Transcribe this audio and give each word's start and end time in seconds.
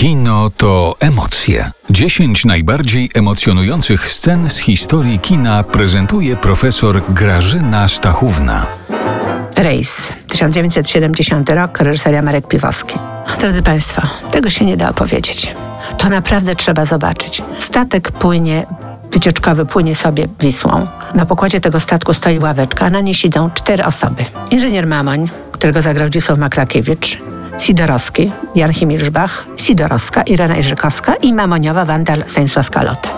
Kino 0.00 0.50
to 0.56 0.96
emocje. 1.00 1.70
10 1.90 2.44
najbardziej 2.44 3.10
emocjonujących 3.14 4.08
scen 4.08 4.50
z 4.50 4.58
historii 4.58 5.18
kina 5.18 5.62
prezentuje 5.62 6.36
profesor 6.36 7.02
Grażyna 7.08 7.88
Stachówna. 7.88 8.66
Rejs, 9.56 10.12
1970 10.28 11.50
rok, 11.50 11.80
reżyseria 11.80 12.22
Marek 12.22 12.48
Piwowski. 12.48 12.98
Drodzy 13.40 13.62
Państwo, 13.62 14.02
tego 14.30 14.50
się 14.50 14.64
nie 14.64 14.76
da 14.76 14.90
opowiedzieć. 14.90 15.54
To 15.98 16.08
naprawdę 16.08 16.54
trzeba 16.54 16.84
zobaczyć. 16.84 17.42
Statek 17.58 18.12
płynie, 18.12 18.66
wycieczkowy 19.12 19.66
płynie 19.66 19.94
sobie 19.94 20.28
Wisłą. 20.40 20.86
Na 21.14 21.26
pokładzie 21.26 21.60
tego 21.60 21.80
statku 21.80 22.14
stoi 22.14 22.38
ławeczka, 22.38 22.86
a 22.86 22.90
na 22.90 23.00
niej 23.00 23.14
siedzą 23.14 23.50
cztery 23.50 23.84
osoby. 23.84 24.24
Inżynier 24.50 24.86
Mamoń, 24.86 25.28
którego 25.52 25.82
zagrał 25.82 26.08
Dzisław 26.08 26.38
Makrakiewicz, 26.38 27.18
Sidorowski, 27.60 28.32
Jan 28.54 28.72
Himilżbach, 28.72 29.46
Sidorowska, 29.56 30.22
Irena 30.22 30.56
Iżykowska 30.56 31.14
i 31.14 31.32
mamoniowa 31.32 31.84
Wandal 31.84 32.24
Stanisław 32.26 32.66
Skalota. 32.66 33.08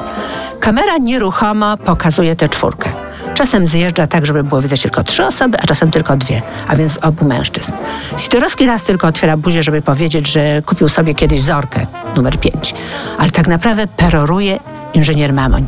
Kamera 0.61 0.99
nieruchomo 0.99 1.77
pokazuje 1.77 2.37
tę 2.37 2.49
czwórkę. 2.49 2.91
Czasem 3.35 3.67
zjeżdża 3.67 4.07
tak, 4.07 4.27
żeby 4.27 4.45
było 4.45 4.63
widać 4.63 4.83
tylko 4.83 5.05
trzy 5.05 5.27
osoby, 5.27 5.59
a 5.61 5.67
czasem 5.67 5.91
tylko 5.91 6.17
dwie, 6.17 6.43
a 6.69 6.77
więc 6.77 6.99
obu 7.03 7.29
mężczyzn. 7.29 7.73
Sidorowski 8.17 8.67
raz 8.67 8.85
tylko 8.85 9.07
otwiera 9.07 9.37
buzię, 9.37 9.63
żeby 9.63 9.83
powiedzieć, 9.83 10.33
że 10.33 10.63
kupił 10.67 10.89
sobie 10.89 11.15
kiedyś 11.15 11.43
Zorkę 11.43 11.87
numer 12.17 12.41
5, 12.41 12.75
ale 13.19 13.31
tak 13.31 13.49
naprawdę 13.49 13.87
peroruje 13.87 14.59
inżynier 14.95 15.33
Mamoń. 15.33 15.67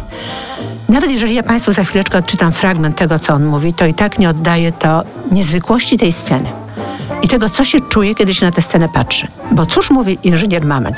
Nawet 0.89 1.11
jeżeli 1.11 1.35
ja 1.35 1.43
Państwu 1.43 1.73
za 1.73 1.85
chwileczkę 1.85 2.19
odczytam 2.19 2.53
fragment 2.53 2.97
tego, 2.97 3.19
co 3.19 3.35
on 3.35 3.45
mówi, 3.45 3.73
to 3.73 3.87
i 3.87 3.95
tak 3.95 4.19
nie 4.19 4.29
oddaje 4.31 4.73
to 4.73 5.03
niezwykłości 5.33 5.99
tej 5.99 6.13
sceny 6.13 6.64
i 7.25 7.29
tego, 7.29 7.49
co 7.49 7.65
się 7.65 7.81
czuje, 7.81 8.15
kiedy 8.15 8.35
się 8.35 8.47
na 8.47 8.53
tę 8.53 8.63
scenę 8.63 8.89
patrzy. 8.89 9.27
Bo 9.53 9.67
cóż 9.67 9.91
mówi 9.91 10.19
inżynier 10.23 10.65
Maman? 10.67 10.93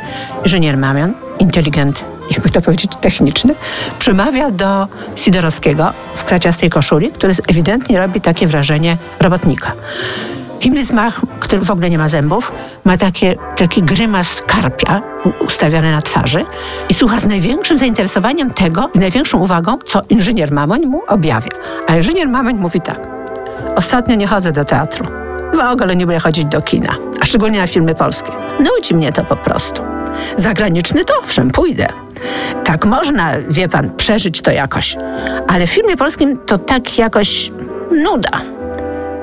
Inżynier 0.44 0.76
Maman, 0.76 1.14
inteligent, 1.38 2.04
jakby 2.30 2.50
to 2.50 2.60
powiedzieć, 2.60 2.92
techniczny, 3.00 3.54
przemawia 3.98 4.50
do 4.50 4.88
Sidorowskiego 5.16 5.92
w 6.16 6.24
kraciastej 6.24 6.70
koszuli, 6.70 7.12
który 7.12 7.34
ewidentnie 7.48 7.98
robi 7.98 8.20
takie 8.20 8.46
wrażenie 8.46 8.96
robotnika. 9.20 9.72
Himmelsmach, 10.60 11.20
który 11.40 11.64
w 11.64 11.70
ogóle 11.70 11.90
nie 11.90 11.98
ma 11.98 12.08
zębów, 12.08 12.52
ma 12.84 12.96
takie, 12.96 13.36
taki 13.56 13.82
grymas 13.82 14.42
karpia 14.46 15.02
ustawiony 15.40 15.92
na 15.92 16.02
twarzy 16.02 16.40
i 16.88 16.94
słucha 16.94 17.20
z 17.20 17.26
największym 17.26 17.78
zainteresowaniem 17.78 18.50
tego 18.50 18.90
i 18.94 18.98
największą 18.98 19.38
uwagą, 19.38 19.78
co 19.84 20.00
inżynier 20.08 20.52
Mamoń 20.52 20.86
mu 20.86 21.02
objawia. 21.08 21.48
A 21.86 21.96
inżynier 21.96 22.28
Mamoń 22.28 22.54
mówi 22.54 22.80
tak. 22.80 23.08
Ostatnio 23.76 24.14
nie 24.14 24.26
chodzę 24.26 24.52
do 24.52 24.64
teatru. 24.64 25.25
W 25.54 25.72
ogóle 25.72 25.96
nie 25.96 26.06
będę 26.06 26.20
chodzić 26.20 26.44
do 26.44 26.62
kina, 26.62 26.96
a 27.20 27.26
szczególnie 27.26 27.58
na 27.58 27.66
filmy 27.66 27.94
polskie. 27.94 28.32
Nudzi 28.60 28.94
mnie 28.94 29.12
to 29.12 29.24
po 29.24 29.36
prostu. 29.36 29.82
Zagraniczny 30.36 31.04
to 31.04 31.14
owszem, 31.22 31.50
pójdę. 31.50 31.86
Tak 32.64 32.86
można, 32.86 33.32
wie 33.48 33.68
pan, 33.68 33.90
przeżyć 33.96 34.40
to 34.42 34.50
jakoś. 34.50 34.96
Ale 35.48 35.66
w 35.66 35.70
filmie 35.70 35.96
polskim 35.96 36.38
to 36.46 36.58
tak 36.58 36.98
jakoś 36.98 37.50
nuda. 37.90 38.40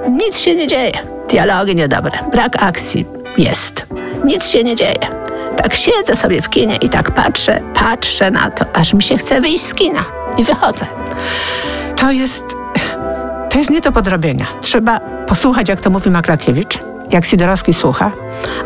Nic 0.09 0.38
się 0.38 0.55
nie 0.55 0.67
dzieje. 0.67 0.91
Dialogi 1.29 1.75
niedobre, 1.75 2.11
brak 2.31 2.63
akcji 2.63 3.05
jest. 3.38 3.85
Nic 4.25 4.47
się 4.47 4.63
nie 4.63 4.75
dzieje. 4.75 5.07
Tak 5.55 5.73
siedzę 5.75 6.16
sobie 6.16 6.41
w 6.41 6.49
kinie 6.49 6.75
i 6.75 6.89
tak 6.89 7.11
patrzę, 7.11 7.61
patrzę 7.73 8.31
na 8.31 8.51
to, 8.51 8.66
aż 8.73 8.94
mi 8.94 9.03
się 9.03 9.17
chce 9.17 9.41
wyjść 9.41 9.63
z 9.63 9.73
kina 9.73 10.05
i 10.38 10.44
wychodzę. 10.44 10.85
To 11.95 12.11
jest 12.11 12.44
to 13.53 13.59
jest 13.59 13.69
nie 13.69 13.81
do 13.81 13.91
podrobienia. 13.91 14.45
Trzeba 14.61 14.99
posłuchać, 14.99 15.69
jak 15.69 15.81
to 15.81 15.89
mówi 15.89 16.09
Makrakiewicz, 16.09 16.79
jak 17.11 17.25
Sidorowski 17.25 17.73
słucha, 17.73 18.11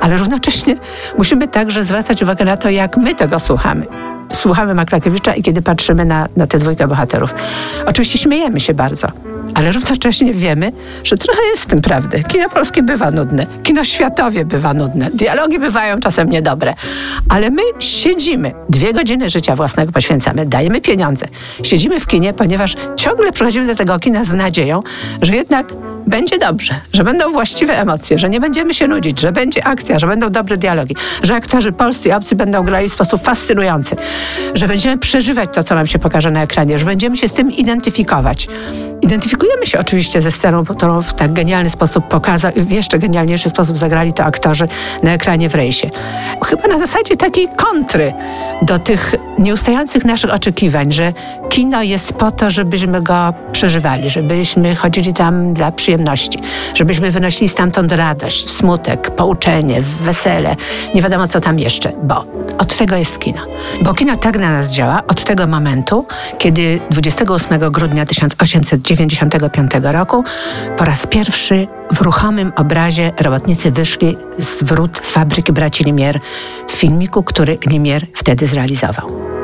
ale 0.01 0.17
równocześnie 0.17 0.75
musimy 1.17 1.47
także 1.47 1.83
zwracać 1.83 2.23
uwagę 2.23 2.45
na 2.45 2.57
to, 2.57 2.69
jak 2.69 2.97
my 2.97 3.15
tego 3.15 3.39
słuchamy 3.39 3.87
słuchamy 4.33 4.73
Maklakiewicza 4.73 5.35
i 5.35 5.43
kiedy 5.43 5.61
patrzymy 5.61 6.05
na, 6.05 6.27
na 6.35 6.47
tę 6.47 6.57
dwójkę 6.57 6.87
bohaterów. 6.87 7.33
Oczywiście 7.85 8.19
śmiejemy 8.19 8.59
się 8.59 8.73
bardzo, 8.73 9.07
ale 9.57 9.71
równocześnie 9.71 10.33
wiemy, 10.33 10.71
że 11.03 11.17
trochę 11.17 11.41
jest 11.51 11.63
w 11.63 11.65
tym 11.65 11.81
prawdy. 11.81 12.23
Kino 12.27 12.49
polskie 12.49 12.83
bywa 12.83 13.11
nudne, 13.11 13.47
kino 13.63 13.83
światowie 13.83 14.45
bywa 14.45 14.73
nudne, 14.73 15.09
dialogi 15.13 15.59
bywają 15.59 15.99
czasem 15.99 16.29
niedobre, 16.29 16.73
ale 17.29 17.49
my 17.49 17.61
siedzimy, 17.79 18.53
dwie 18.69 18.93
godziny 18.93 19.29
życia 19.29 19.55
własnego 19.55 19.91
poświęcamy, 19.91 20.45
dajemy 20.45 20.81
pieniądze, 20.81 21.27
siedzimy 21.63 21.99
w 21.99 22.07
kinie, 22.07 22.33
ponieważ 22.33 22.75
ciągle 22.95 23.31
przychodzimy 23.31 23.67
do 23.67 23.75
tego 23.75 23.99
kina 23.99 24.23
z 24.23 24.33
nadzieją, 24.33 24.83
że 25.21 25.35
jednak 25.35 25.73
będzie 26.07 26.37
dobrze, 26.37 26.81
że 26.93 27.03
będą 27.03 27.31
właściwe 27.31 27.81
emocje, 27.81 28.19
że 28.19 28.29
nie 28.29 28.39
będziemy 28.39 28.73
się 28.73 28.87
nudzić, 28.87 29.19
że 29.19 29.31
będzie 29.31 29.67
akcja, 29.67 29.99
że 29.99 30.07
będą 30.07 30.29
dobre 30.29 30.57
dialogi, 30.57 30.95
że 31.23 31.35
aktorzy 31.35 31.71
polscy 31.71 32.09
i 32.09 32.11
obcy 32.11 32.35
będą 32.35 32.63
grali 32.63 32.89
w 32.89 32.91
sposób 32.91 33.23
fascynujący, 33.23 33.95
że 34.53 34.67
będziemy 34.67 34.97
przeżywać 34.97 35.49
to, 35.53 35.63
co 35.63 35.75
nam 35.75 35.87
się 35.87 35.99
pokaże 35.99 36.31
na 36.31 36.43
ekranie, 36.43 36.79
że 36.79 36.85
będziemy 36.85 37.17
się 37.17 37.27
z 37.27 37.33
tym 37.33 37.51
identyfikować. 37.51 38.47
Identyfikujemy 39.01 39.65
się 39.65 39.79
oczywiście 39.79 40.21
ze 40.21 40.31
sceną, 40.31 40.65
którą 40.65 41.01
w 41.01 41.13
tak 41.13 41.33
genialny 41.33 41.69
sposób 41.69 42.07
pokazał 42.07 42.51
i 42.51 42.61
w 42.61 42.71
jeszcze 42.71 42.99
genialniejszy 42.99 43.49
sposób 43.49 43.77
zagrali 43.77 44.13
to 44.13 44.23
aktorzy 44.23 44.67
na 45.03 45.13
ekranie 45.13 45.49
w 45.49 45.55
rejsie. 45.55 45.89
Chyba 46.45 46.67
na 46.67 46.77
zasadzie 46.77 47.17
takiej 47.17 47.47
kontry 47.55 48.13
do 48.61 48.79
tych 48.79 49.15
nieustających 49.39 50.05
naszych 50.05 50.33
oczekiwań, 50.33 50.91
że 50.91 51.13
kino 51.49 51.83
jest 51.83 52.13
po 52.13 52.31
to, 52.31 52.49
żebyśmy 52.49 53.01
go 53.01 53.33
przeżywali, 53.51 54.09
żebyśmy 54.09 54.75
chodzili 54.75 55.13
tam 55.13 55.53
dla 55.53 55.71
przyjemności, 55.71 56.39
żebyśmy 56.75 57.11
wynosili 57.11 57.49
stamtąd 57.49 57.91
radość, 57.91 58.49
smutek, 58.49 59.11
pouczenie, 59.11 59.81
wesele, 60.01 60.55
nie 60.95 61.01
wiadomo 61.01 61.27
co 61.27 61.39
tam 61.39 61.59
jeszcze, 61.59 61.91
bo 62.03 62.25
od 62.57 62.77
tego 62.77 62.95
jest 62.95 63.19
kino. 63.19 63.41
Bo 63.81 63.93
kino 63.93 64.15
tak 64.15 64.39
na 64.39 64.51
nas 64.51 64.69
działa 64.69 65.01
od 65.07 65.23
tego 65.23 65.47
momentu, 65.47 66.05
kiedy 66.37 66.79
28 66.89 67.71
grudnia 67.71 68.05
1895 68.87 69.71
roku 69.83 70.23
po 70.77 70.85
raz 70.85 71.07
pierwszy 71.07 71.67
w 71.91 72.01
ruchomym 72.01 72.53
obrazie 72.55 73.11
robotnicy 73.21 73.71
wyszli 73.71 74.17
z 74.39 74.63
wrót 74.63 74.99
fabryki 74.99 75.53
braci 75.53 75.83
Limier 75.83 76.19
w 76.67 76.71
filmiku, 76.71 77.23
który 77.23 77.57
Limier 77.65 78.07
wtedy 78.13 78.47
zrealizował. 78.47 79.36